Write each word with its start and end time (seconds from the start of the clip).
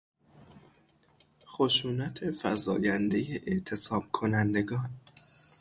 خشونت 1.45 2.31
فزایندهی 2.31 3.41
اعتصابکنندگان 3.47 4.89